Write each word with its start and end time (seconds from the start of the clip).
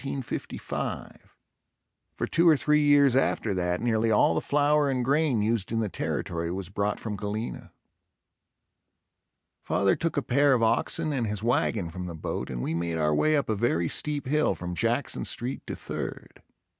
For 0.01 0.09
two 2.25 2.49
or 2.49 2.57
three 2.57 2.79
years 2.81 3.15
after 3.15 3.53
that 3.53 3.81
nearly 3.81 4.09
all 4.09 4.33
the 4.33 4.41
flour 4.41 4.89
and 4.89 5.05
grain 5.05 5.43
used 5.43 5.71
in 5.71 5.77
the 5.79 5.89
territory 5.89 6.49
was 6.51 6.69
brought 6.71 6.99
from 6.99 7.15
Galena. 7.15 7.71
Father 9.61 9.95
took 9.95 10.17
a 10.17 10.23
pair 10.23 10.53
of 10.53 10.63
oxen 10.63 11.13
and 11.13 11.27
his 11.27 11.43
wagon 11.43 11.91
from 11.91 12.07
the 12.07 12.15
boat 12.15 12.49
and 12.49 12.63
we 12.63 12.73
made 12.73 12.97
our 12.97 13.13
way 13.13 13.37
up 13.37 13.47
a 13.47 13.55
very 13.55 13.87
steep 13.87 14.25
hill 14.25 14.55
from 14.55 14.73
Jackson 14.73 15.23
Street 15.23 15.67
to 15.67 15.75
Third. 15.75 16.41